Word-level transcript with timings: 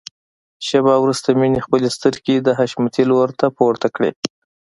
شېبه 0.67 0.93
وروسته 0.99 1.29
مينې 1.39 1.59
خپلې 1.65 1.87
سترګې 1.97 2.35
د 2.41 2.47
حشمتي 2.59 3.03
لوري 3.09 3.33
ته 3.39 3.47
پورته 3.57 3.87
کړې. 3.95 4.11